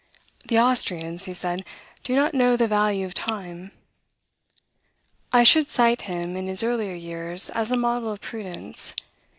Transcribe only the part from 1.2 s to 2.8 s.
he said, "do not know the